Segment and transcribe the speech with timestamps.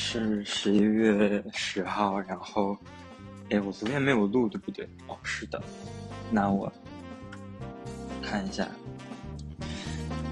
[0.00, 2.78] 是十一月十号，然后，
[3.50, 4.88] 哎，我昨天没有录，对不对？
[5.08, 5.60] 哦，是的。
[6.30, 6.72] 那我
[8.22, 8.66] 看一下，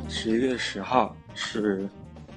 [0.08, 1.86] 十一月十号是，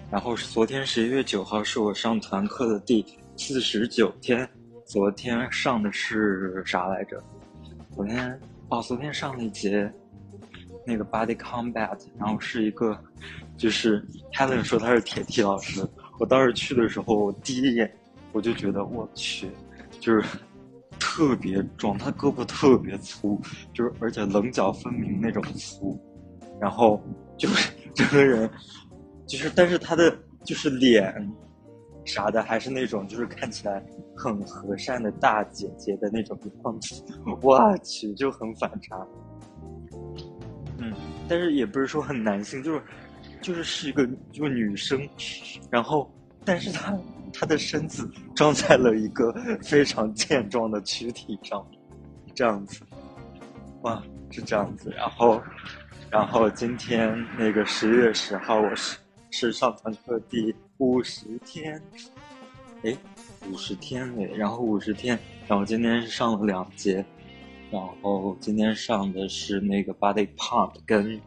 [0.09, 3.05] 然后昨天十一月九号是我上团课的第
[3.37, 4.49] 四十九天。
[4.85, 7.23] 昨天上的是啥来着？
[7.95, 9.89] 昨天哦，昨天上了一节
[10.83, 12.99] 那个 Body Combat，然后是一个，
[13.55, 14.03] 就是
[14.33, 15.87] Helen 说他是铁 T 老师。
[16.19, 17.89] 我当时去的时候，第一眼
[18.33, 19.49] 我就觉得我去，
[20.01, 20.21] 就是
[20.99, 23.39] 特别壮，他胳膊特别粗，
[23.73, 25.97] 就是而且棱角分明那种粗，
[26.59, 27.01] 然后
[27.37, 28.49] 就是整个人，
[29.25, 31.31] 就是但是他的就是脸
[32.03, 33.81] 啥的还是那种就是看起来
[34.13, 37.01] 很和善的大姐姐的那种样子，
[37.41, 39.07] 我去就很反差，
[40.79, 40.93] 嗯，
[41.29, 42.81] 但是也不是说很男性，就是。
[43.41, 45.07] 就是是一个就女生，
[45.71, 46.11] 然后，
[46.43, 46.97] 但是她
[47.31, 51.65] 她的身子装在了一个非常健壮的躯体上，
[52.35, 52.81] 这样子，
[53.83, 54.91] 哇，是这样子。
[54.95, 55.41] 然后，
[56.09, 58.97] 然后今天那个十月十号，我是
[59.31, 61.81] 是上团课第五十天，
[62.83, 62.95] 哎，
[63.49, 67.05] 五十天哎，然后五十天，然后今天是上了两节，
[67.71, 71.19] 然后今天上的是那个 body pump 跟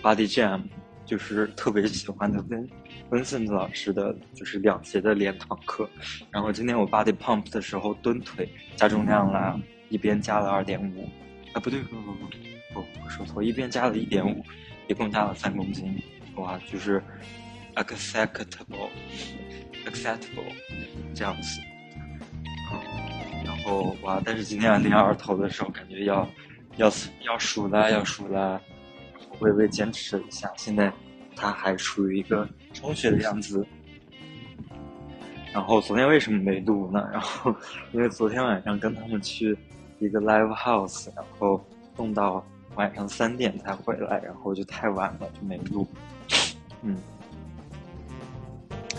[0.00, 0.62] body jam。
[1.08, 2.68] 就是特别喜欢的温
[3.08, 5.88] 温森特老师的，就是两节的连堂课。
[6.30, 11.08] 然后今天我 body pump 的时候蹲腿加重量了，一边加了二点五，
[11.54, 12.26] 啊不对不不不
[12.74, 14.44] 不，我说错，一边加了一点五，
[14.86, 15.98] 一共加了三公斤，
[16.36, 17.02] 哇，就是
[17.76, 18.90] acceptable
[19.86, 20.52] acceptable
[21.14, 21.58] 这样子。
[23.46, 26.28] 然后哇，但是今天练二头的时候，感觉要
[26.76, 28.60] 要要数了要数了。
[29.40, 30.92] 微微坚持了一下，现在
[31.36, 33.64] 他还处于一个充血的样子。
[35.52, 37.08] 然后昨天为什么没录呢？
[37.12, 37.54] 然后
[37.92, 39.56] 因为昨天晚上跟他们去
[39.98, 41.64] 一个 live house，然后
[41.96, 42.44] 弄到
[42.76, 45.86] 晚上三点才回来，然后就太晚了就没录。
[46.82, 46.96] 嗯。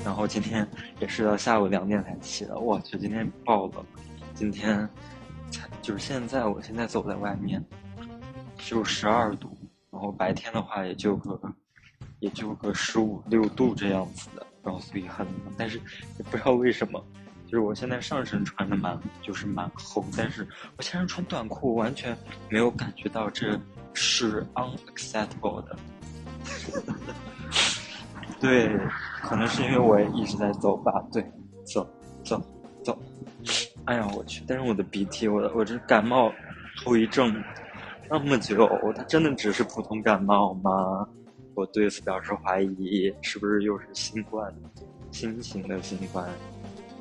[0.03, 0.67] 然后今天
[0.99, 3.85] 也是到下午两点才起的，我去，今天爆了！
[4.33, 4.87] 今天
[5.51, 7.63] 才就是现在，我现在走在外面，
[8.57, 9.55] 就十二度。
[9.91, 11.39] 然后白天的话也就个，
[12.19, 15.77] 也就个十五六度这样子的，然后所以很冷，但是
[16.17, 17.03] 也不知道为什么，
[17.45, 20.47] 就是我现在上身穿的蛮就是蛮厚，但是
[20.77, 22.15] 我现在穿短裤完全
[22.49, 23.59] 没有感觉到这
[23.93, 25.75] 是 unacceptable 的。
[28.39, 28.69] 对，
[29.23, 31.23] 可能是因为我一直在走吧，对，
[31.65, 31.85] 走
[32.23, 32.41] 走
[32.83, 32.97] 走，
[33.85, 36.31] 哎呀我去，但是我的鼻涕，我我这感冒
[36.85, 37.35] 后遗症。
[38.11, 41.07] 那么久，他真的只是普通感冒吗？
[41.53, 44.51] 我对此表示怀疑，是不是又是新冠？
[45.11, 46.27] 新型的新冠？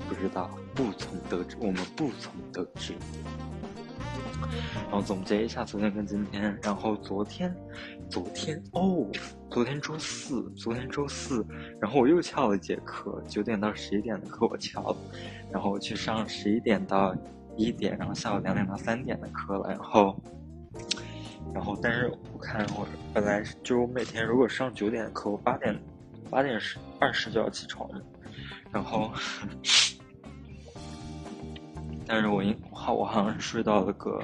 [0.07, 2.93] 不知道，不从得知，我们不从得知。
[4.85, 7.55] 然后总结一下昨天跟今天，然后昨天，
[8.11, 9.07] 昨天哦，
[9.51, 11.43] 昨天周四，昨天周四，
[11.81, 14.97] 然后我又翘了一节课，九点到十一点的课我翘了，
[15.51, 17.17] 然后我去上十一点到
[17.57, 20.15] 一点，然后下午两点到三点的课了，然后。
[21.55, 25.77] 然后，但是我看我本来就我每天如果上九点的课，我八点
[26.31, 28.01] 八点十二十就要起床了。
[28.71, 29.11] 然后，
[32.07, 34.23] 但是我应好我好像是睡到了个，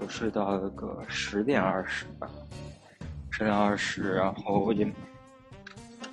[0.00, 2.28] 我睡到了个十点二十吧，
[3.30, 4.84] 十点二十，然后我就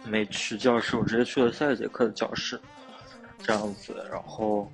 [0.06, 2.60] 没去教室，我直接去了下一节课的教室，
[3.40, 3.96] 这样子。
[4.12, 4.70] 然后，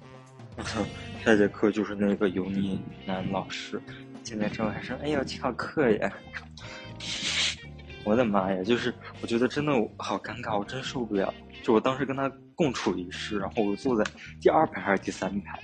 [1.23, 3.81] 下一节课就是那个油腻男老师。
[4.27, 6.13] 进来之后还说：“哎呀，翘课呀！”
[8.03, 11.33] 我的妈呀，就是我觉得真的好尴尬，我真受不了。
[11.63, 14.03] 就我当时跟他共处一室，然后我坐在
[14.41, 15.57] 第二排还是第三排，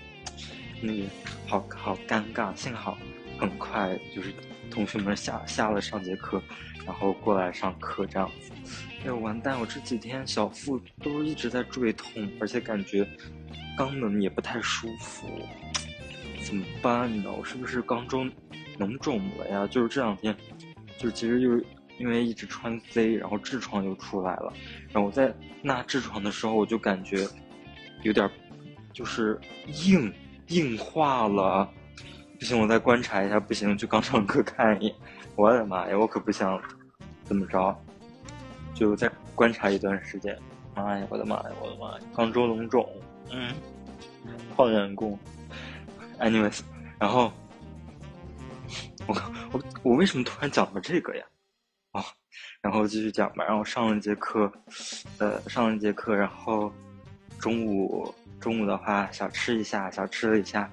[0.81, 1.03] 那个
[1.45, 2.55] 好好尴尬。
[2.55, 2.97] 幸好
[3.37, 4.33] 很快就是
[4.71, 6.41] 同学们下下了上节课，
[6.85, 8.53] 然后过来上课这样子。
[9.01, 9.59] 哎呦完蛋！
[9.59, 13.05] 我这几天小腹都一直在坠痛，而且感觉
[13.77, 15.27] 肛门也不太舒服，
[16.43, 17.31] 怎么办呢？
[17.31, 18.29] 我是不是肛中？
[18.79, 20.35] 脓肿了呀，就是这两天，
[20.97, 21.63] 就是其实就是
[21.99, 24.51] 因为一直穿 C，然后痔疮又出来了，
[24.91, 25.31] 然后我在
[25.61, 27.27] 纳痔疮的时候，我就感觉
[28.01, 28.27] 有点
[28.91, 29.39] 就是
[29.85, 30.11] 硬
[30.47, 31.69] 硬化了，
[32.39, 34.95] 不行，我再观察一下，不行就刚上课看一眼，
[35.35, 36.59] 我的妈呀，我可不想
[37.23, 37.75] 怎么着，
[38.73, 40.35] 就再观察一段时间，
[40.75, 42.89] 妈呀，我的妈呀，我的妈呀，肛周脓肿，
[43.31, 43.53] 嗯，
[44.55, 45.17] 好难过
[46.23, 46.61] ，anyways，
[46.99, 47.31] 然后。
[49.05, 49.13] 我
[49.51, 51.25] 我我为什么突然讲到这个呀？
[51.91, 52.01] 哦，
[52.61, 53.43] 然后继续讲吧。
[53.43, 54.49] 然后上了一节课，
[55.17, 56.71] 呃，上了一节课，然后
[57.37, 60.71] 中午中午的话小吃一下，小吃了一下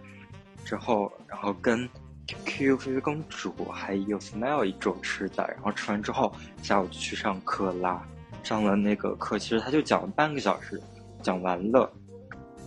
[0.64, 1.88] 之后，然后跟
[2.28, 6.32] QQ 菲菲公主还有 Smile 一周吃的，然后吃完之后
[6.62, 8.06] 下午就去上课啦。
[8.44, 10.80] 上了那个课，其实他就讲了半个小时，
[11.20, 11.92] 讲完了，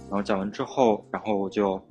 [0.09, 1.81] 然后讲完之后，然后我就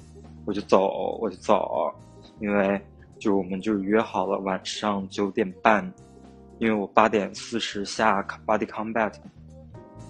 [0.44, 1.92] 我就走，我就走，
[2.40, 2.80] 因为
[3.18, 5.84] 就我们就约好了晚上九点半，
[6.58, 9.12] 因为我八点四十下 body combat，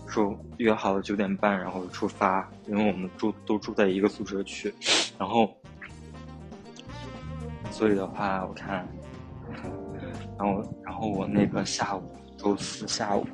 [0.07, 4.73] 说约好了九点半，然后出发，因为我们住都住在一个宿舍区，
[5.19, 5.49] 然后
[7.71, 8.87] 所以的话，我看，
[10.39, 12.03] 然后然后我那个下午。
[12.39, 13.25] 周四下午，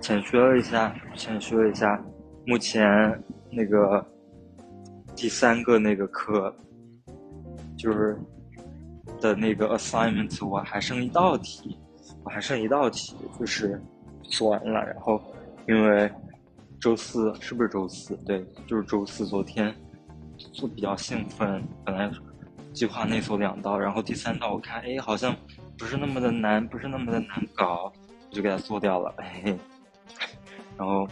[0.00, 2.04] 浅说了一下，浅说了一下，
[2.44, 2.84] 目前
[3.48, 4.04] 那个
[5.16, 6.54] 第三个那个课，
[7.76, 8.16] 就是
[9.20, 11.78] 的那个 assignment，我还剩一道题，
[12.22, 13.80] 我还剩一道题，就是
[14.22, 14.84] 做完了。
[14.84, 15.20] 然后
[15.66, 16.10] 因为
[16.78, 18.14] 周四是不是周四？
[18.26, 19.26] 对，就是周四。
[19.26, 19.74] 昨天
[20.52, 22.10] 就比较兴奋，本来
[22.74, 25.34] 计划内做两道，然后第三道我看，哎，好像。
[25.78, 27.92] 不是那么的难，不是那么的难搞，
[28.30, 29.58] 我就给它做掉了， 嘿嘿。
[30.78, 31.06] 然后，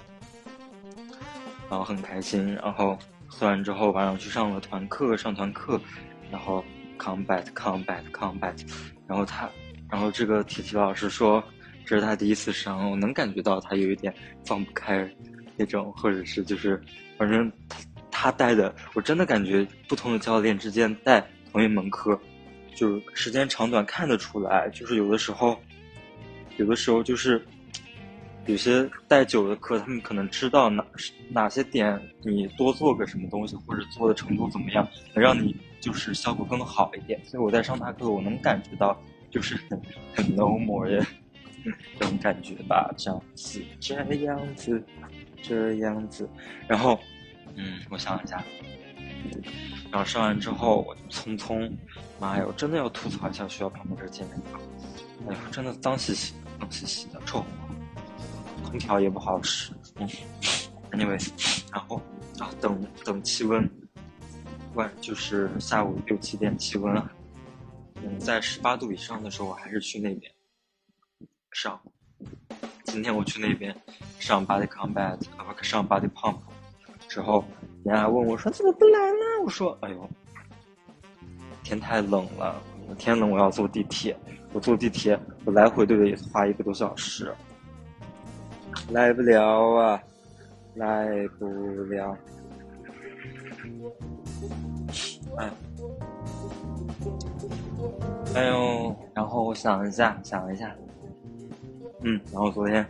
[1.68, 2.54] 然后很开心。
[2.54, 2.96] 然后
[3.38, 5.80] 做完之后，晚上去上了团课，上团课，
[6.30, 6.64] 然后
[6.98, 8.54] combat combat combat。
[9.06, 9.50] 然后他，
[9.90, 11.42] 然后这个体体老师说，
[11.84, 14.14] 这是他第一次上，我能感觉到他有一点
[14.46, 15.08] 放不开
[15.56, 16.80] 那种，或者是就是，
[17.18, 21.22] 反正他他带的，我真的感觉不同的教练之间带
[21.52, 22.18] 同一门课。
[22.74, 25.60] 就时间长短看得出来，就是有的时候，
[26.56, 27.44] 有的时候就是
[28.46, 30.84] 有些带酒的课，他们可能知道哪
[31.30, 37.20] 哪些点你多做个什么东西，或者做的程度怎么样，能让你就是效果更好一点。
[37.24, 39.00] 所以我在上他课，我能感觉到
[39.30, 39.80] 就是很
[40.14, 41.04] 很 no more 的
[41.98, 43.94] 这种感觉吧，这样子，这
[44.24, 44.84] 样子，
[45.42, 46.28] 这样子。
[46.68, 46.98] 然后，
[47.56, 48.44] 嗯，我想一下。
[49.90, 51.72] 然后上完之后，我就匆匆，
[52.20, 52.44] 妈呀！
[52.46, 54.60] 我真的要吐槽一下学校旁边这健身房，
[55.28, 57.42] 哎呀，真的脏兮兮，脏兮兮的，臭，
[58.74, 59.72] 空调也不好使。
[60.00, 60.08] 嗯
[60.90, 61.30] ，anyway，
[61.72, 62.00] 然后
[62.40, 63.70] 啊，等等气温，
[64.74, 66.92] 晚就是下午六七点气温，
[68.02, 70.32] 嗯，在十八度以上的时候，我还是去那边
[71.52, 71.80] 上。
[72.86, 73.72] 今天我去那边
[74.18, 75.20] 上 body combat，
[75.62, 76.38] 上 body pump
[77.08, 77.44] 之后。
[77.84, 80.08] 人家问我说：“怎么不来呢？”我说：“哎呦，
[81.62, 82.60] 天太冷了，
[82.98, 84.18] 天冷我要坐地铁。
[84.54, 87.34] 我坐地铁，我来回都得花一个多小时，
[88.90, 90.02] 来不了啊，
[90.74, 91.46] 来不
[91.84, 92.16] 了。”
[95.36, 95.50] 哎，
[98.34, 100.74] 哎呦，然后我想一下，想一下，
[102.02, 102.86] 嗯，然后昨天，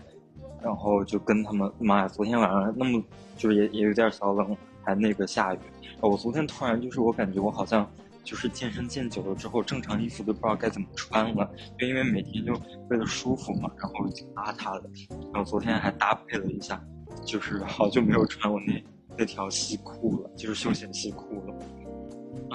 [0.63, 3.03] 然后就跟他们，妈呀，昨天晚上那么
[3.37, 4.57] 就是也也有点小冷。
[4.87, 5.59] 还那个下雨，
[6.03, 7.91] 我昨天突然就是我感觉我好像
[8.25, 11.49] 就是健身健久了之后，正常衣服都不知道该怎么穿了，
[11.79, 12.53] 就因为每天就
[12.89, 14.91] 为了舒服嘛，然后挺邋遢的。
[15.33, 16.83] 然后昨天还搭配了一下，
[17.25, 18.83] 就是好久没有穿我那
[19.19, 21.55] 那条西裤了，就是休闲西裤了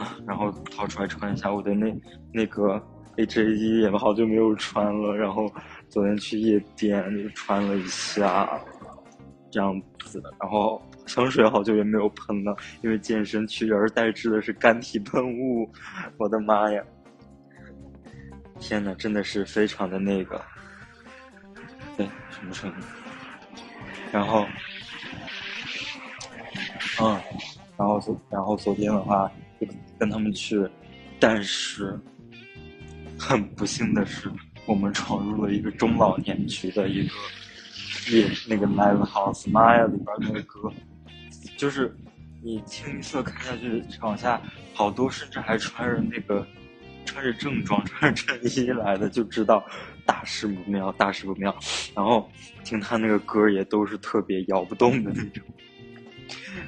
[0.01, 0.17] 啊。
[0.27, 1.95] 然后掏出来穿一下我的那
[2.33, 2.81] 那个
[3.17, 5.15] A J，也好久没有穿了。
[5.15, 5.49] 然后
[5.87, 8.59] 昨天去夜店就穿了一下，
[9.49, 10.81] 这样子的，然后。
[11.05, 15.67] 香水好久也没有喷了，因为健身取而代之的是干体喷雾。
[16.17, 16.83] 我的妈呀！
[18.59, 20.39] 天呐，真的是非常的那个。
[21.97, 22.75] 对，什么声音？
[24.11, 24.45] 然后，
[27.01, 27.19] 嗯，
[27.75, 29.27] 然后昨然后昨天的话
[29.59, 29.65] 就
[29.97, 30.63] 跟他们去，
[31.19, 31.99] 但是
[33.17, 34.31] 很不幸的是，
[34.67, 37.13] 我们闯入了一个中老年区的一个
[38.47, 40.71] 那个 live house，妈呀，里边那个歌。
[41.57, 41.95] 就是
[42.41, 44.41] 你清一色看下去，场下
[44.73, 46.45] 好多甚至还穿着那个
[47.05, 49.63] 穿着正装、穿着衬衣来的，就知道
[50.05, 51.53] 大事不妙，大事不妙。
[51.93, 52.29] 然后
[52.63, 55.43] 听他那个歌也都是特别摇不动的那种，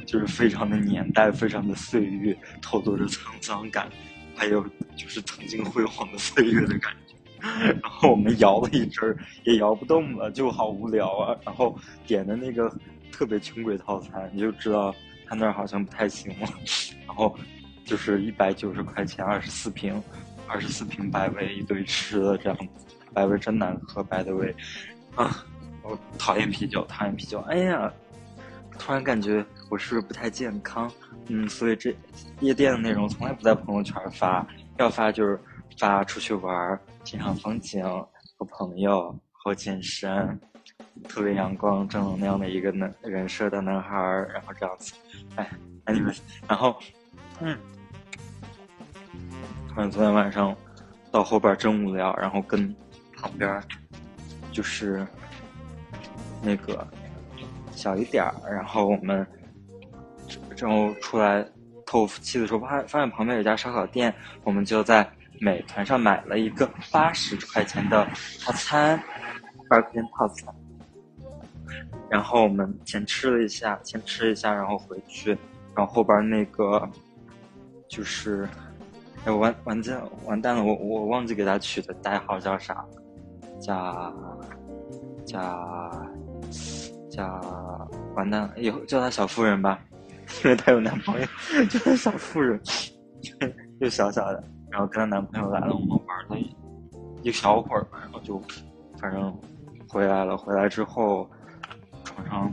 [0.06, 3.90] 就是非常的年代，非常的岁月，透露着沧桑感，
[4.36, 4.62] 还有
[4.96, 7.11] 就是曾经辉煌的岁月的感觉。
[7.42, 11.36] 然后我们摇了一阵儿，也摇不动了，就好无聊啊。
[11.46, 12.72] 然后点的那个。
[13.14, 14.96] 特别穷鬼套餐，你就知道
[15.28, 16.48] 他那儿好像不太行了。
[17.06, 17.38] 然后
[17.86, 20.02] 就是一百九十块钱，二十四瓶，
[20.48, 22.66] 二十四瓶百威，一堆吃的这样子。
[23.14, 24.56] 百威真难喝，百的威
[25.14, 25.46] 啊！
[25.84, 27.40] 我讨厌啤酒，讨厌啤酒。
[27.42, 27.94] 哎呀，
[28.80, 30.92] 突然感觉我是不是不太健康？
[31.28, 31.94] 嗯，所以这
[32.40, 35.40] 夜店的内容从来不在朋友圈发，要发就是
[35.78, 37.84] 发出去玩儿，欣赏风景，
[38.38, 40.40] 和朋友，和健身。
[41.08, 44.94] 特别阳光、正能量的一个男人设的男孩儿，然后这样子，
[45.36, 45.50] 哎，
[45.86, 46.14] 哎你们，
[46.48, 46.76] 然后，
[47.40, 47.58] 嗯，
[49.70, 50.56] 反正昨天晚上
[51.12, 52.74] 到后边真无聊，然后跟
[53.18, 53.62] 旁边
[54.52, 55.06] 就是
[56.42, 56.88] 那个
[57.72, 59.26] 小一点儿，然后我们
[60.58, 61.46] 然后出来
[61.86, 65.10] 透气的时候，发发现旁边有家烧烤店，我们就在
[65.42, 68.08] 美团上买了一个八十块钱的
[68.40, 68.96] 套餐，
[69.68, 70.54] 八十块钱套餐。
[72.12, 75.32] 然后我们先吃了一下，先吃一下，然后回去，
[75.76, 76.88] 然后后边那个
[77.90, 78.48] 就是，
[79.26, 82.86] 哎，完完蛋完蛋了，我我忘记给他取的代号叫啥，
[83.60, 84.14] 叫
[85.26, 86.08] 叫
[87.10, 89.80] 叫完蛋了，以后叫他小妇人吧，
[90.44, 91.26] 因为她有男朋友，
[91.66, 92.62] 叫她小妇人，
[93.82, 96.38] 又小小的，然后跟她男朋友来了，我们玩了
[97.22, 98.42] 一小会儿吧，然后就
[98.98, 99.38] 反正
[99.88, 101.30] 回来了，回来之后。
[102.04, 102.52] 床上，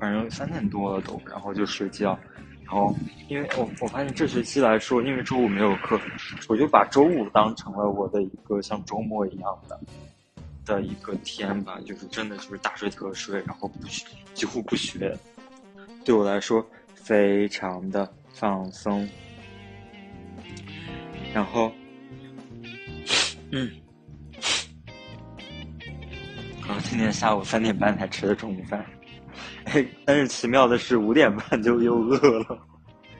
[0.00, 2.18] 反正三点多了都，然后就睡觉。
[2.64, 2.94] 然后，
[3.28, 6.00] 因为我我发现这学期来说，因为周五没有课，
[6.48, 9.78] 我就把周五当成了我的一个像周末一样的
[10.64, 15.14] 的一个天吧，就是真的就是大睡特睡，然后不学，几乎不学，
[16.02, 19.06] 对我来说非常的放松。
[21.36, 21.70] 然后，
[23.52, 23.70] 嗯。
[26.66, 28.82] 然后今天下午三点半才吃的中午饭，
[30.06, 32.58] 但是奇妙的是五点半就又饿了，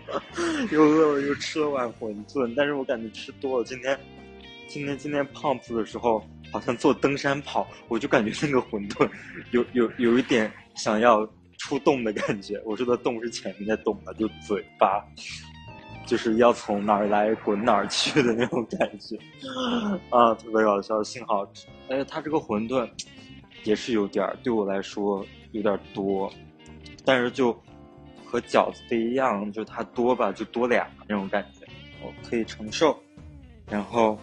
[0.72, 3.64] 又饿了又吃了碗馄饨，但是我感觉吃多了。
[3.66, 4.00] 今天，
[4.66, 9.06] 今天今天胖子的时候好像做登山跑，我就感觉那个馄饨
[9.50, 12.58] 有有有一点想要出洞的感觉。
[12.64, 15.04] 我说的洞是前面的洞吧，就嘴巴，
[16.06, 19.18] 就是要从哪儿来滚哪儿去的那种感觉，
[20.10, 21.02] 啊，特别搞笑。
[21.02, 21.46] 幸好，
[21.88, 22.88] 哎，他这个馄饨。
[23.64, 26.32] 也是有点儿，对我来说有点多，
[27.04, 27.52] 但是就
[28.24, 31.66] 和饺子不一样，就它多吧，就多俩那种感觉，
[32.00, 32.96] 我可以承受。
[33.68, 34.16] 然后，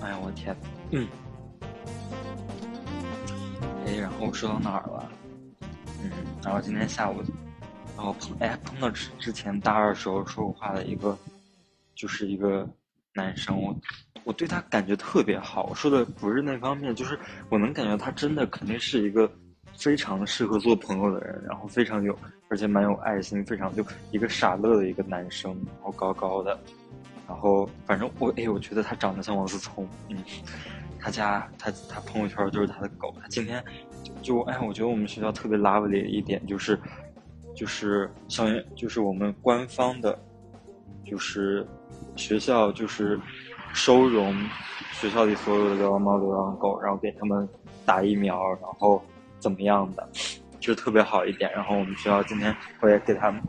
[0.00, 0.56] 哎呀，我天，
[0.92, 1.06] 嗯，
[3.84, 5.12] 哎，然后说到哪儿了？
[6.44, 7.22] 然后今天下午，
[7.96, 11.18] 然后碰哎碰到之之前大二时候说过话的一个，
[11.94, 12.68] 就是一个。
[13.12, 13.76] 男生，我
[14.22, 15.64] 我对他感觉特别好。
[15.68, 17.18] 我说的不是那方面，就是
[17.48, 19.28] 我能感觉他真的肯定是一个
[19.76, 22.16] 非常适合做朋友的人，然后非常有，
[22.48, 26.56] 而且蛮有爱心，非常就一个傻乐的一个男生，然后高高的，
[27.26, 30.16] 然后反正我哎，我觉得他长得像王思聪，嗯，
[31.00, 33.12] 他家他他朋友圈就是他的狗。
[33.20, 33.62] 他今天
[34.02, 36.78] 就就哎，我觉得我们学校特别 lovely 的一点就是，
[37.54, 40.18] 就是校园就是我们官方的，
[41.04, 41.66] 就是。
[42.16, 43.18] 学校就是
[43.72, 44.34] 收容
[44.92, 47.48] 学校里所有的流浪猫、流浪狗，然后给他们
[47.84, 49.02] 打疫苗，然后
[49.38, 50.06] 怎么样的，
[50.58, 51.50] 就特别好一点。
[51.52, 53.40] 然后我们学校今天我也给他们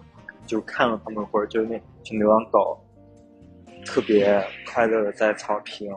[0.46, 2.78] 就看了他们会儿，就是那群流浪狗
[3.86, 5.90] 特别快乐的在草坪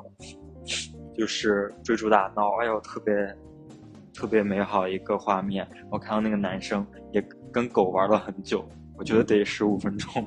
[1.16, 3.14] 就是追逐打闹，哎呦，特别
[4.25, 5.69] 特别美好一个画面。
[5.90, 8.66] 我看到那个男生也跟狗玩了很久，
[8.97, 10.26] 我觉得得十五分钟。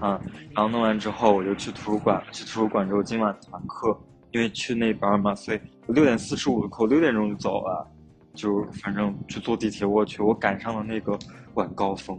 [0.00, 0.18] 啊，
[0.56, 2.24] 然后弄完之后，我就去图书馆。
[2.32, 3.94] 去图书馆之后，今晚团课，
[4.30, 7.86] 因为去那边嘛，所以我六点四十五的课，六点钟就走了。
[8.32, 11.18] 就反正去坐地铁，我去，我赶上了那个
[11.52, 12.18] 晚高峰。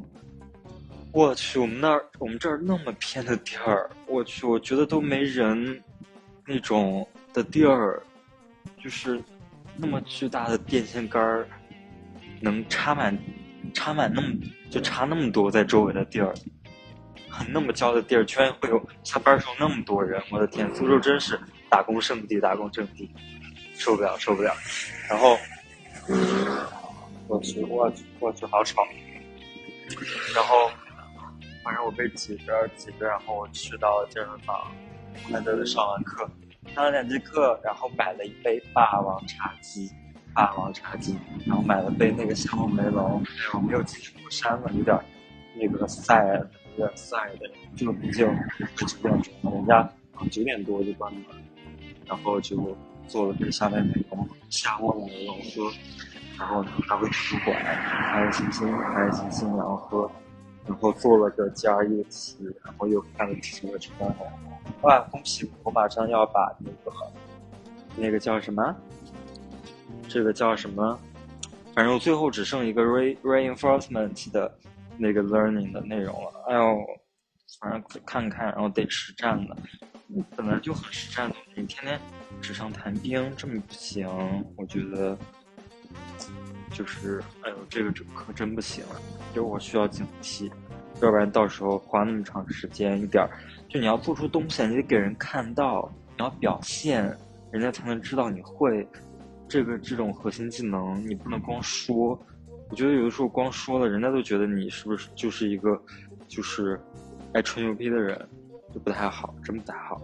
[1.12, 5.82] 我去，我们那儿，我们这儿那么偏的地儿，我去，我觉得都没人
[6.46, 8.04] 那种的地儿，
[8.81, 9.21] 就是
[9.75, 11.48] 那么巨大的电线杆儿，
[12.41, 13.17] 能插满，
[13.74, 14.27] 插满那么
[14.69, 16.33] 就插那么多在周围的地儿。
[17.48, 20.21] 那么焦的地儿，居然会有下班时候那么多人！
[20.29, 23.09] 我的天，苏州真是打工圣地，打工圣地，
[23.75, 24.53] 受不了，受不了。
[25.07, 25.38] 然后，
[27.27, 28.83] 我去，我去，我去，好吵。
[30.36, 30.69] 然后，
[31.63, 34.69] 反正我被挤着挤着，然后我去到健身房，
[35.29, 36.29] 快乐的上完课，
[36.76, 39.92] 上了两节课，然后买了一杯霸王茶姬，
[40.34, 44.98] 霸王茶姬，然后买了杯那个香露梅龙，哎呦，没有进去，我删了，有点
[45.56, 46.42] 那个晒。
[46.78, 48.26] 有点晒的，就毕竟
[48.78, 49.92] 九点钟，人家
[50.32, 51.24] 九点多就关门，
[52.06, 55.70] 然后就做了这下面美容，下午美容喝，
[56.38, 60.10] 然后拿回图书馆，开开心心，开开心心，然后喝，
[60.68, 63.92] 然后做了个加液期，然后又看了几个车，
[64.82, 66.92] 哇，恭喜我马上要把那个
[67.96, 68.75] 那个叫什么，
[70.08, 71.00] 这个叫什么，
[71.74, 74.56] 反正我最后只剩一个 re reinforcement 的。
[75.01, 76.78] 那个 learning 的内容了，哎呦，
[77.62, 79.56] 反正看看，然后得实战的。
[80.36, 81.98] 本来就很实战的，你天天
[82.42, 84.06] 纸上谈兵，这么不行。
[84.58, 85.18] 我觉得
[86.79, 88.86] 就是，哎呦，这个可真不行，
[89.36, 90.50] 就我需要警惕，
[91.01, 93.27] 要不然到时候花那么长时间，一点
[93.67, 97.13] 就你要做出东西，你得给人看到，你要表现，
[97.51, 98.88] 人家才能知道你会。
[99.50, 102.17] 这个这种核心技能，你不能光说。
[102.69, 105.77] 我觉得有的时候光说了，人家都觉得你是不是就是一个，
[106.29, 106.79] 就是
[107.33, 108.17] 爱吹牛逼的人，
[108.74, 110.00] 就不太好，真不太好。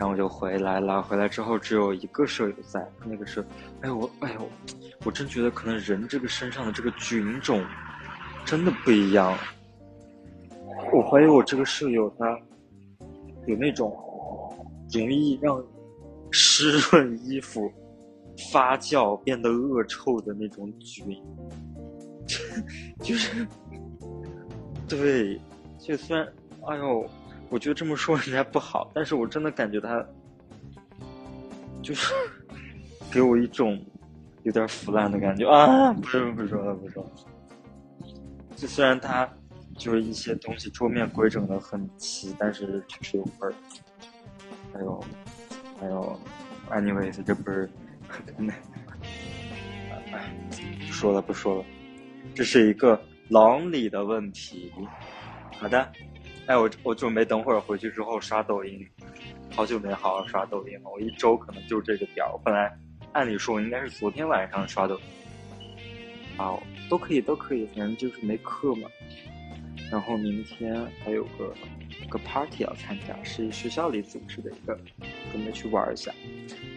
[0.00, 3.44] 然后我就回来了，回来之后只有一个舍友在，那个是，
[3.82, 4.48] 哎我哎呦，
[5.04, 7.62] 我真觉得可能人这个身上的这个菌种
[8.44, 9.36] 真的不一样。
[10.92, 12.36] 我怀疑我这个舍友他
[13.46, 13.94] 有那种
[14.92, 15.62] 容易让。
[16.32, 17.68] 湿润衣服
[18.52, 21.20] 发酵变得恶臭的那种菌，
[23.02, 23.44] 就是
[24.86, 25.40] 对，
[25.76, 26.24] 就虽然
[26.68, 27.04] 哎呦，
[27.50, 30.02] 我觉得这么说人家不好，但是我真的感觉他
[31.82, 32.14] 就是
[33.10, 33.78] 给我一种
[34.44, 35.92] 有点腐烂的感觉啊！
[35.92, 37.10] 不是不说了不说了，
[38.56, 39.28] 就虽然他
[39.76, 43.52] 就是一些东西桌面规整的很齐，但是确实有味儿，
[44.72, 45.04] 还有。
[45.80, 46.20] 还有
[46.68, 47.70] ，anyways，这不是，
[48.36, 48.52] 那，
[50.12, 50.30] 哎，
[50.86, 51.64] 不说了不说了，
[52.34, 54.70] 这是一个狼里的问题。
[55.58, 55.90] 好的，
[56.50, 58.84] 哎，我我准备等会儿回去之后刷抖音，
[59.54, 62.32] 好久没好好刷抖音了，我一周可能就这个点儿。
[62.32, 62.76] 我本来
[63.12, 65.00] 按理说我应该是昨天晚上刷抖音，
[66.36, 68.90] 好，都可以都可以，反正就是没课嘛。
[69.92, 71.54] 然后明天还有个。
[72.08, 74.76] 个 party 要参加，是学校里组织的一个，
[75.30, 76.12] 准备去玩一下。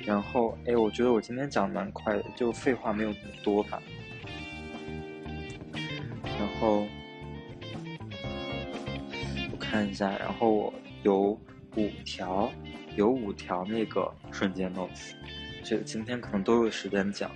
[0.05, 3.81] 然后，哎，我觉得我今天讲蛮快的，就废话没有那么多吧。
[6.37, 6.85] 然后
[9.73, 11.35] 看一下，然后我有
[11.75, 12.47] 五条，
[12.95, 15.13] 有五条那个瞬间 notes，
[15.63, 17.31] 这今天可能都有时间讲。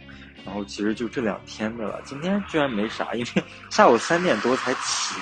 [0.45, 5.15] 然后其实就这两天的了，今天居然没啥，因为 下午三点多才起。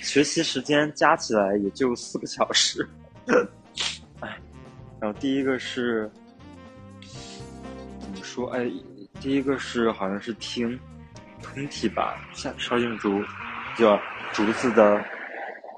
[0.00, 2.88] 学习时间加起来也就四个小时，
[4.20, 4.38] 哎，
[4.98, 6.10] 然后第一个是
[8.00, 8.48] 怎么说？
[8.52, 8.70] 哎，
[9.20, 10.80] 第一个是好像是听
[11.42, 13.22] 喷嚏吧，像烧静竹
[13.76, 14.00] 叫
[14.32, 15.04] 竹子的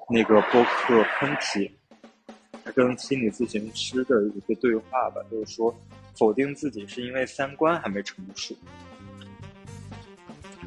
[0.09, 1.71] 那个播客喷嚏，
[2.75, 5.75] 跟心理咨询师的一个对话吧，就是说
[6.17, 8.55] 否定自己是因为三观还没成熟，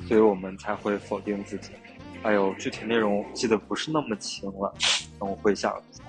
[0.07, 1.71] 所以我们才会否定自己。
[2.23, 4.73] 哎呦，具体内容记得不是那么清了，
[5.17, 6.03] 等我回想一下。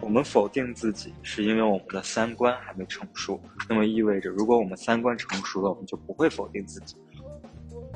[0.00, 3.40] 我们否定自己，是因为我们的三观还没成熟。
[3.68, 6.96] 那么意味着，如果我们三观成熟了，我们就不会否定自己。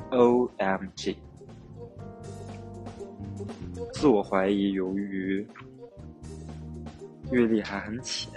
[0.09, 1.17] O M G，
[3.93, 5.47] 自我怀疑，由于
[7.31, 8.29] 阅历还很浅，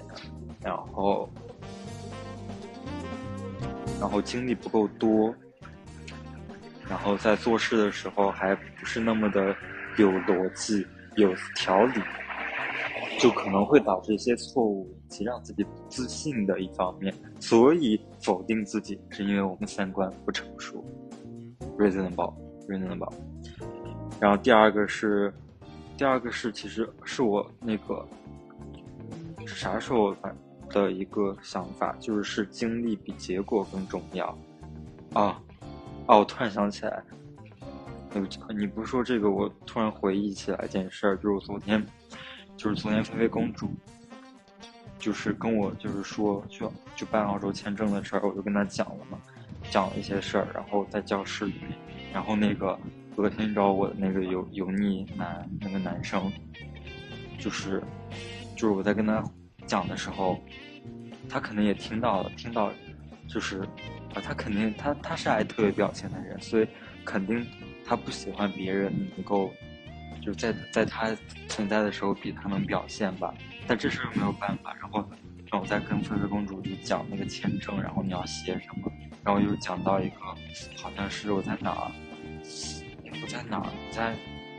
[0.63, 1.29] 然后，
[3.99, 5.35] 然后经历不够多。
[6.89, 9.53] 然后在做事的时候还不是那么的
[9.97, 12.01] 有逻辑、有条理，
[13.19, 17.13] 就可能会导致一些错误以及让自己不自信的一方面。
[17.41, 20.85] 所以否定自己是因为我们三观不成熟
[21.77, 23.13] ，reasonable，reasonable。
[24.21, 25.35] 然后第二个是，
[25.97, 28.07] 第二个是其实是我那个
[29.47, 30.37] 啥时候反
[30.69, 34.27] 的一个想法，就是是经历比结果更重要
[35.15, 35.41] 啊。
[36.07, 37.03] 哦，我突然想起来，
[38.57, 41.85] 你不说这个，我突然回忆起来一件事儿，就是昨天，
[42.57, 43.71] 就是昨天菲菲公主，
[44.99, 49.19] 就是跟我就是说去就办澳洲签证的事儿，我就跟她讲了嘛，
[49.71, 51.79] 讲了一些事儿，然后在教室里面，
[52.13, 52.79] 然后那个
[53.17, 56.31] 昨天找我的那个油油腻男那个男生，
[57.39, 57.83] 就是
[58.55, 59.25] 就是我在跟他
[59.67, 60.39] 讲的时候，
[61.29, 62.71] 他可能也听到了，听到
[63.27, 63.67] 就是。
[64.15, 66.67] 啊他肯定，他他是爱特别表现的人，所以
[67.05, 67.47] 肯定
[67.85, 69.53] 他不喜欢别人能够，
[70.23, 71.15] 就在在他
[71.49, 73.35] 存在的时候比他们表现吧。
[73.67, 74.75] 但这事又没有办法。
[74.81, 75.01] 然后，
[75.51, 78.91] 然后我再跟菲菲公主就讲那个签证，然后你要写什么，
[79.23, 80.17] 然后又讲到一个，
[80.81, 81.93] 好像是我在哪儿，
[83.23, 84.15] 我在哪儿，在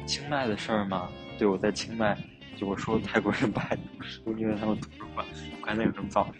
[0.05, 1.09] 清迈的事儿吗。
[1.37, 2.17] 对，我在清迈，
[2.55, 5.25] 就我说泰国人不爱读书，因为他们图书馆
[5.61, 6.33] 关那个很早，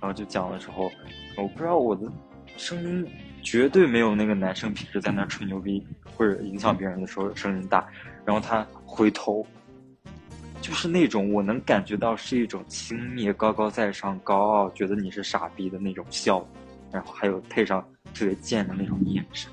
[0.00, 0.90] 然后就讲的时候，
[1.36, 2.10] 我不知道我的。
[2.56, 3.06] 声音
[3.42, 5.82] 绝对没有那个男生平时在那吹牛逼
[6.14, 7.88] 或者影响别人的时候声音大。
[8.22, 9.46] 然后他回头，
[10.60, 16.46] 就是那种我能感觉到是一种轻蔑、高高在上、高傲，觉得你是傻逼的那种笑。
[16.92, 19.50] 然后还有配上特别贱的那种眼神。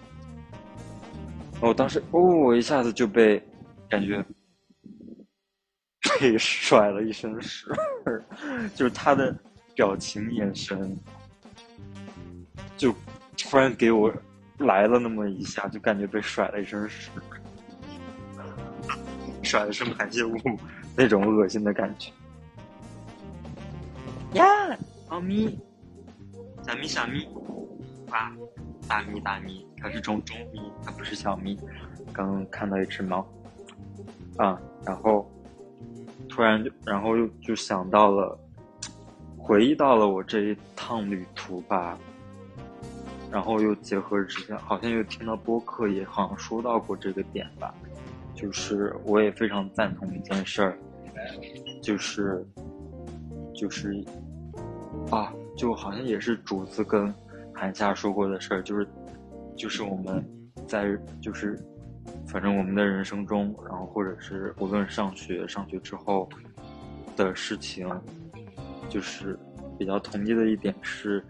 [1.60, 3.42] 我当时哦，我一下子就被
[3.90, 4.24] 感觉
[6.20, 7.68] 被甩了一身屎，
[8.76, 9.36] 就是他的
[9.76, 10.98] 表情眼神，
[12.78, 12.94] 就
[13.38, 14.14] 突然给我
[14.60, 17.10] 来了那么一下，就感觉被甩了一身屎，
[19.44, 20.36] 甩的是排泄物
[20.96, 22.12] 那种恶心的感觉。
[24.34, 24.46] 呀，
[25.10, 25.60] 猫咪，
[26.66, 27.28] 小咪小咪，
[28.10, 28.32] 哇，
[28.88, 31.58] 大咪大咪，它是中中咪，它不是小咪。
[32.14, 33.28] 刚刚看到一只猫，
[34.38, 35.30] 啊，然后
[36.30, 38.40] 突然就，然后又就想到了，
[39.38, 41.98] 回忆到了我这一趟旅途吧。
[43.30, 47.74] 然后又结合之前，好像又听到播客也好像说到过这个点吧，
[48.34, 50.80] 就是我也非常赞同一件事儿，
[51.82, 52.48] 就是
[53.54, 54.02] 就是
[55.12, 57.14] 啊，就好像也是主子跟
[57.58, 58.88] 韩夏说过的事儿，就是
[59.58, 60.24] 就是我们
[60.68, 61.60] 在就是。
[62.26, 66.28] 反正我们的人生中，然后或者是无论上学、上学之后
[67.18, 67.86] 的事情，
[68.90, 69.38] 就是
[69.78, 71.22] 比较同意的一点是，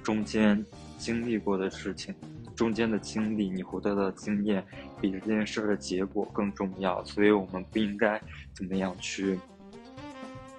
[0.00, 0.64] 中间
[0.96, 2.14] 经历过的事情，
[2.54, 4.64] 中间的经历，你获得的经验，
[5.00, 7.04] 比这件事的结果更重要。
[7.04, 8.20] 所以我们不应该
[8.54, 9.36] 怎么样去，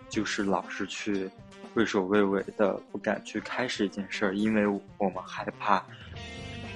[0.09, 1.29] 就是老是去
[1.75, 5.83] 畏首畏尾的，不敢去开始一件事儿，因为我们害怕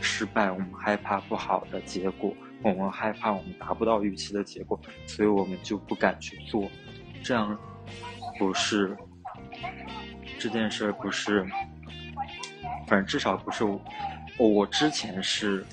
[0.01, 2.33] 失败，我们害怕不好的结果。
[2.63, 6.67] 我们害怕我们达不到预期的结果，所以我们就不敢去做。
[7.23, 7.55] 这样
[8.39, 8.97] 不是
[10.39, 11.45] 这件事儿不是，
[12.87, 13.79] 反正至少不是我。
[14.39, 15.63] 我之前是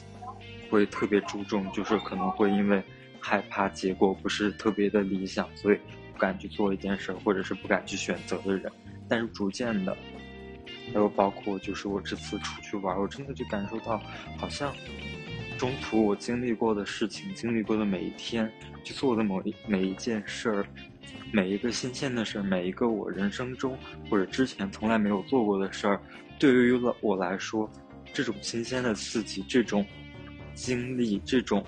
[0.70, 2.82] 会特别注重，就是可能会因为
[3.18, 5.78] 害怕结果不是特别的理想，所以
[6.12, 8.70] 不敢去做一件事，或者是不敢去选择的人。
[9.08, 9.96] 但是逐渐的，
[10.92, 14.00] 还有包括就是我这次出去玩，我真的就感受到
[14.38, 14.74] 好像。
[15.56, 20.66] 中途我经历过的事情，经历过的每一天，去做的某一每一件事儿，
[21.32, 23.78] 每一个新鲜的事儿，每一个我人生中
[24.10, 26.00] 或者之前从来没有做过的事儿，
[26.40, 27.70] 对于了我来说，
[28.12, 29.86] 这种新鲜的刺激，这种
[30.54, 31.64] 经历，这种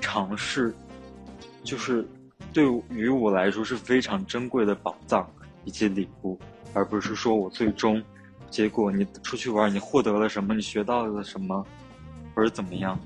[0.00, 0.72] 尝试，
[1.64, 2.06] 就是
[2.52, 5.28] 对于我来说是非常珍贵的宝藏
[5.64, 6.38] 以及礼物，
[6.72, 8.02] 而不是说我最终
[8.50, 11.66] 结果你出去玩，你获得了什么，你学到了什么。
[12.32, 12.98] 或者怎么样？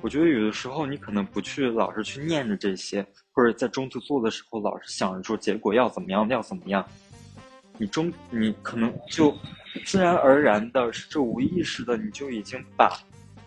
[0.00, 6.84] 我觉得有的时候你可能不去老是去念着这些，或者在中途做的时候老是想着说结果要怎么样，要怎么样。
[7.78, 9.32] 你中你可能就
[9.84, 12.98] 自然而然的，是这无意识的，你就已经把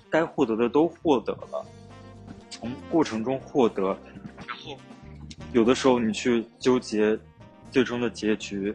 [0.10, 1.66] 该获得的都获得了，
[2.50, 3.98] 从过程中获得，
[4.48, 4.78] 然后
[5.52, 7.18] 有的时候你去纠结
[7.76, 8.74] 最终的结局，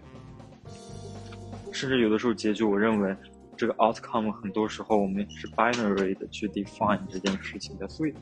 [1.73, 3.17] 甚至有的时候结局，我认为。
[3.57, 8.15] 这个 outcome 很多时候我们是 binary 的去 define 这件事情的，所以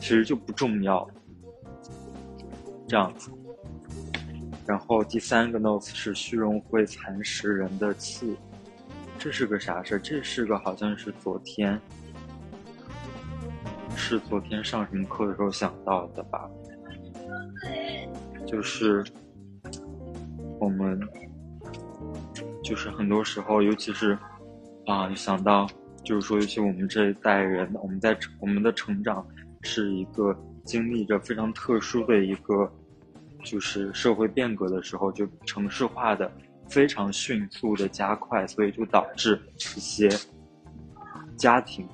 [0.00, 1.06] 其实就不重要。
[2.86, 3.30] 这样子，
[4.66, 8.36] 然后第三个 notes 是虚荣会蚕食人的气，
[9.18, 9.98] 这是个啥事儿？
[9.98, 11.80] 这是个好像是昨天，
[13.96, 16.50] 是昨天上什么课的时候想到的吧？
[18.46, 19.02] 就是
[20.60, 21.00] 我们，
[22.62, 24.16] 就是很多时候，尤其是。
[24.86, 25.68] 啊，想到
[26.02, 29.24] 就是说，尤其我们这一代人，我们在我们的成长
[29.60, 32.68] 是一个经历着非常特殊的一个，
[33.44, 36.32] 就是社会变革的时候，就城市化的
[36.68, 40.08] 非常迅速的加快，所以就导致一些
[41.36, 41.86] 家庭，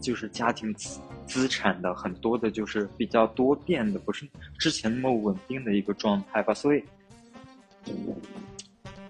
[0.00, 4.26] 就是家庭资资产的很多的，就是比较多变的，不是
[4.58, 6.82] 之前那么稳定的一个状态吧，所以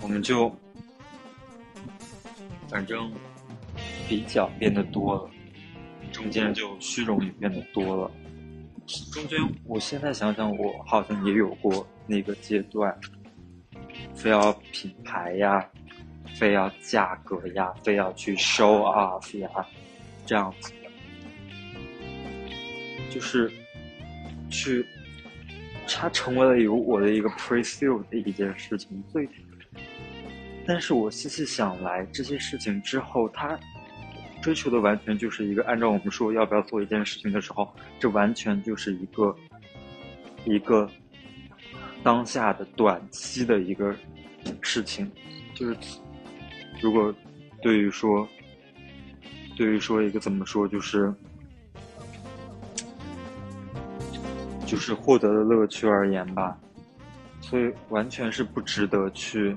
[0.01, 0.55] 我们就。
[2.69, 3.13] 反正
[4.09, 5.29] 比较变得多了，
[6.13, 8.09] 中间就虚荣也变得多了。
[9.13, 12.97] 中间，我现在想想，我好像也有过那个阶段，
[14.15, 15.69] 非要品牌呀，
[16.37, 19.51] 非要价格呀，非要去 show off 呀，
[20.25, 20.89] 这样子的，
[23.11, 23.51] 就是
[24.49, 24.87] 去，
[25.93, 29.29] 它成为了有我的一个 pre-sale 的一件事情，所以。
[30.67, 33.59] 但是我细细想来，这些事情之后，他
[34.41, 39.37] 追求的完全就是一个按照我们说要不要做一件事情的时候，这完全就是一个
[40.45, 40.89] 一个
[42.03, 43.95] 当下的短期的一个
[44.61, 45.11] 事情。
[45.55, 45.77] 就是
[46.81, 47.13] 如果
[47.61, 48.29] 对于说，
[49.57, 51.13] 对于说一个怎么说，就是
[54.71, 56.57] 就是获得的乐趣而言吧，
[57.41, 59.57] 所以完全是不值得去。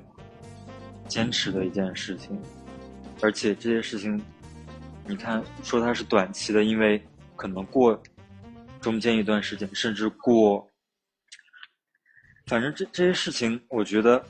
[1.05, 2.41] 坚持的一件事情，
[3.21, 4.19] 而且这些事情，
[5.05, 6.99] 你看说它是短期的，因为
[7.35, 8.01] 可能过
[8.79, 10.65] 中间一段时间，甚至过
[12.47, 14.23] 反正这这些事情，我觉得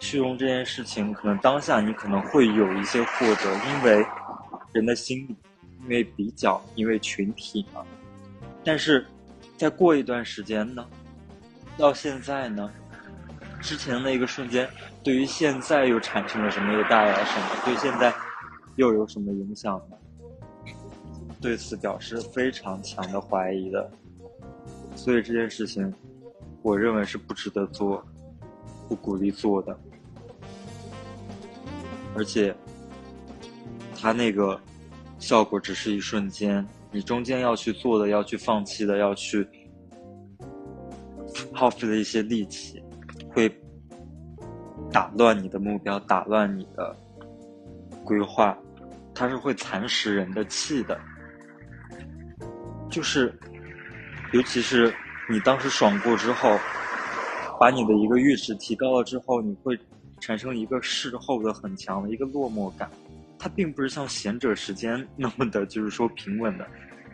[0.00, 4.04] 虚荣这件事情，可能当下你可能会有一些获得，因为
[4.74, 5.36] 人的心理，
[5.84, 7.82] 因为比较，因为群体嘛。
[8.64, 9.06] 但是
[9.62, 10.84] 再过一段时间呢，
[11.78, 12.68] 到现在呢，
[13.60, 14.68] 之前那个瞬间，
[15.04, 16.72] 对于现在又产生了什么？
[16.72, 17.46] 又带来什么？
[17.64, 18.12] 对现在
[18.74, 19.96] 又有什么影响呢？
[21.40, 23.88] 对此表示非常强的怀疑的。
[24.96, 25.94] 所以这件事情。
[26.62, 28.04] 我认为是不值得做，
[28.88, 29.76] 不鼓励做的，
[32.16, 32.52] 而且，
[33.96, 34.60] 它那个
[35.20, 39.46] 效果只是一瞬间，你中间要去做的、要去放弃的、要去
[41.52, 42.82] 耗费的一些力气，
[43.30, 43.50] 会
[44.90, 46.94] 打乱你的目标，打乱你的
[48.04, 48.56] 规划，
[49.14, 51.00] 它是会蚕食人的气的，
[52.90, 53.32] 就是，
[54.32, 54.92] 尤其是。
[55.30, 56.58] 你当时爽过之后，
[57.58, 59.78] 把你的一个阈值提高了之后，你会
[60.20, 62.90] 产生一个事后的很强的一个落寞感。
[63.42, 66.64] 它并不是像贤者时间 那么的，就是说平稳的，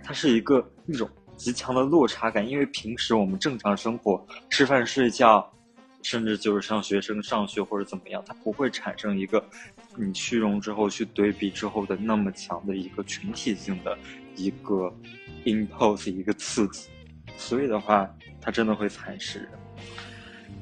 [0.04, 2.46] 它是一个一种极强的落差感。
[2.46, 5.50] 因为平时我们正常生活，吃饭、睡觉，
[6.02, 9.42] 甚至就是上学生上学或者怎么样，它不会产生一个
[9.96, 13.96] 你虚荣之后去对比之后的那么强的一个群体性的
[14.36, 14.94] 一个
[15.46, 16.90] impose 一个刺激。
[17.38, 18.06] 所以的话，
[18.38, 19.48] 它真的会蚕食人。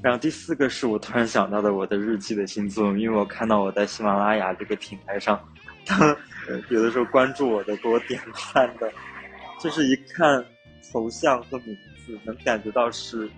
[0.03, 5.41] 然后第四个是我突然想到的我的日记的新作，因为我看到我在喜马拉雅这个平台上，
[6.71, 8.21] 有的时候关注我的给我点
[8.55, 8.93] 赞的，
[9.61, 10.45] 就是一看
[10.93, 13.29] 头像和名字能感觉到是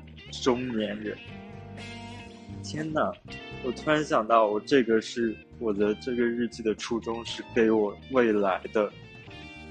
[0.43, 1.17] 中年人。
[2.63, 3.13] 天呐，
[3.65, 8.93] 我突然想到，我这个是我的这个日记的初衷是给我未来的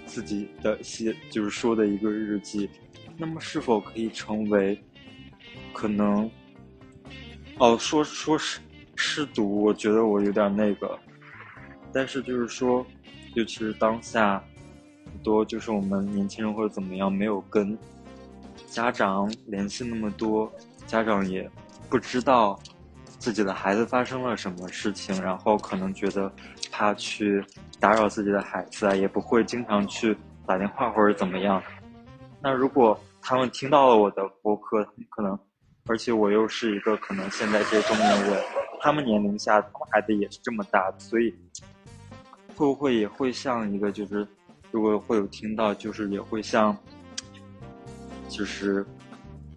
[0.05, 2.69] 自己的写，就是说的一个日记。
[3.17, 4.79] 那么是否可以成为
[5.73, 6.29] 可能？
[7.57, 8.59] 哦，说说是
[8.95, 10.97] 失读，我觉得我有点那个。
[11.97, 12.86] 但是就是说，
[13.33, 14.39] 尤其是当下
[15.03, 17.75] 很多就是我们年轻人或者怎么样，没有跟
[18.67, 20.51] 家长联系那么多，
[20.86, 21.49] 家长也
[21.89, 22.60] 不知道
[23.17, 26.31] 自己的孩子发生了什么事情，然后可能觉得
[26.71, 27.43] 怕去
[27.79, 31.60] 打扰自己的孩子啊，也不会经常去打电话或者怎么样。
[32.43, 35.36] 那如果他们听到了我的播客，可能，
[35.88, 38.39] 而且我又是一个可能现在这中年人，
[38.81, 41.33] 他们年龄下，他们孩子也是这么大，所以
[42.58, 44.28] 会不会也会像一个就是，
[44.72, 46.76] 如果会有听到，就是也会像，
[48.28, 48.86] 就是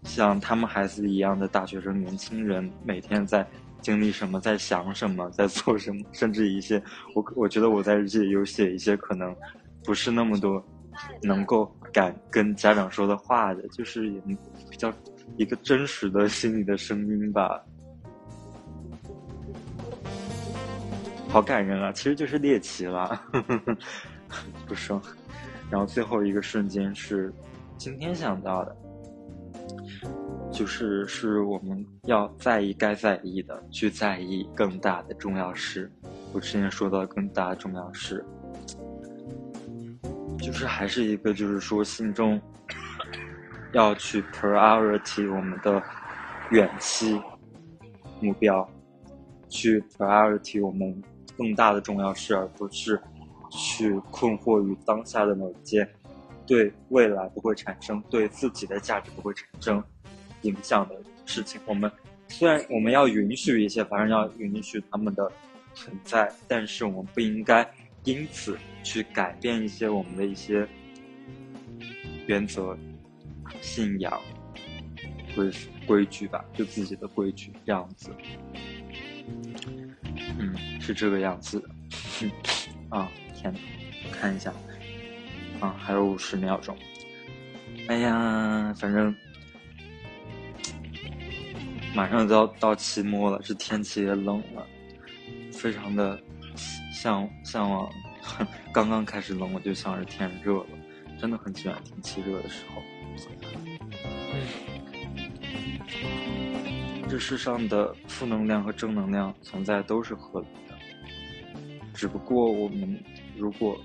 [0.05, 3.45] 像他们孩子一样的大学生、年轻人，每天在
[3.81, 6.81] 经历什么，在想什么，在做什么，甚至一些
[7.15, 9.35] 我我觉得我在日记里有写一些可能
[9.83, 10.63] 不是那么多
[11.23, 11.75] 能够。
[11.93, 14.21] 敢跟家长说的话的，就是也
[14.71, 14.93] 比较
[15.37, 17.61] 一个真实的心里的声音吧，
[21.31, 21.93] 好感人啊！
[21.93, 23.23] 其实就是猎奇了，
[24.67, 25.01] 不说。
[25.71, 27.33] 然后最后一个瞬间是
[27.79, 28.77] 今天想到的，
[30.53, 35.89] 就是是我们要在意该在意的，去在意更大的重要事。
[36.33, 38.25] 我之前说到更大的重要事。
[40.41, 42.41] 就是还是一个，就是说心中
[43.73, 45.81] 要去 priority 我们的
[46.51, 47.21] 远期
[48.21, 48.69] 目标，
[49.49, 51.01] 去 priority 我们
[51.41, 53.01] 更大的重要事，而不是
[53.51, 55.89] 去困惑于当下的某一件
[56.47, 59.83] 对未来不会产生、对自己的价值不会产生
[60.43, 61.59] 影响的事情。
[61.65, 61.91] 我们
[62.29, 65.33] 虽然我们要允许一些，反正要允许他们的
[65.73, 67.67] 存在，但是我们不应该。
[68.05, 70.67] 因此，去改变一些我们的一些
[72.27, 72.77] 原则、
[73.63, 74.21] 信仰、
[75.35, 75.51] 规
[75.87, 78.11] 规矩吧，就自己的规矩这样子。
[80.81, 81.69] 是这个样子的。
[82.91, 83.59] 啊，天呐，
[84.11, 84.53] 看一下，
[85.61, 86.77] 啊，还有五十秒钟。
[87.89, 89.15] 哎呀，反正
[91.95, 94.67] 马上就要到期末了，这天气也冷了，
[95.53, 96.21] 非常的。
[96.93, 97.91] 向向往，
[98.75, 100.67] 刚刚开始冷，我就想着天热了，
[101.19, 102.83] 真的很喜欢天气热的时候。
[107.09, 110.70] 这世上的负能量和正能量存在都是合理的，
[112.01, 112.99] 只不过我们
[113.37, 113.79] 如果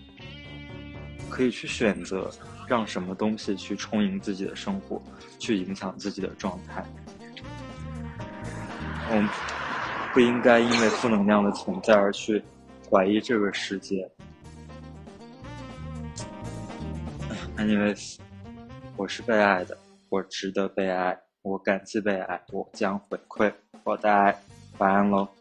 [1.30, 2.32] 可以去选择
[2.66, 5.04] 让什么东西去充盈自己的生活，
[5.38, 6.82] 去影响自己的状态，
[9.10, 9.28] 我们
[10.14, 12.42] 不应该因为负能量的存在而去。
[12.90, 14.10] 怀疑这个世界。
[17.58, 18.16] Anyways，
[18.96, 23.52] 我是被爱的，我值得被爱，我感激被爱，我将回馈
[23.84, 24.34] 我的爱。
[24.78, 25.35] 晚安喽。